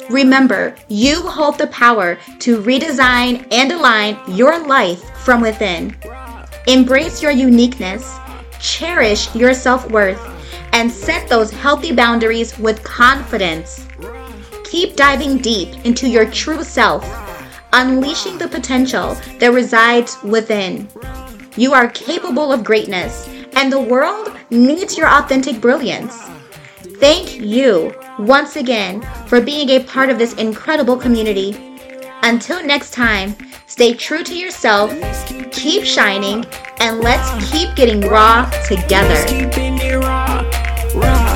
Remember, 0.08 0.74
you 0.88 1.20
hold 1.20 1.58
the 1.58 1.66
power 1.66 2.16
to 2.38 2.62
redesign 2.62 3.46
and 3.52 3.70
align 3.72 4.18
your 4.28 4.58
life 4.66 5.02
from 5.18 5.42
within. 5.42 5.94
Embrace 6.66 7.22
your 7.22 7.32
uniqueness, 7.32 8.16
cherish 8.58 9.34
your 9.34 9.52
self 9.52 9.90
worth, 9.90 10.37
and 10.72 10.90
set 10.90 11.28
those 11.28 11.50
healthy 11.50 11.92
boundaries 11.92 12.58
with 12.58 12.82
confidence. 12.82 13.86
Keep 14.64 14.96
diving 14.96 15.38
deep 15.38 15.84
into 15.84 16.08
your 16.08 16.30
true 16.30 16.62
self, 16.62 17.04
unleashing 17.72 18.38
the 18.38 18.48
potential 18.48 19.14
that 19.38 19.52
resides 19.52 20.22
within. 20.22 20.88
You 21.56 21.72
are 21.74 21.88
capable 21.88 22.52
of 22.52 22.64
greatness, 22.64 23.28
and 23.56 23.72
the 23.72 23.80
world 23.80 24.36
needs 24.50 24.96
your 24.96 25.08
authentic 25.08 25.60
brilliance. 25.60 26.16
Thank 27.00 27.40
you 27.40 27.94
once 28.18 28.56
again 28.56 29.00
for 29.26 29.40
being 29.40 29.70
a 29.70 29.84
part 29.84 30.10
of 30.10 30.18
this 30.18 30.34
incredible 30.34 30.96
community. 30.96 31.56
Until 32.22 32.64
next 32.64 32.92
time, 32.92 33.36
stay 33.66 33.94
true 33.94 34.24
to 34.24 34.36
yourself, 34.36 34.92
keep 35.52 35.84
shining, 35.84 36.44
and 36.80 37.00
let's 37.00 37.50
keep 37.50 37.74
getting 37.76 38.00
raw 38.00 38.50
together. 38.66 40.27
Denise 40.94 41.27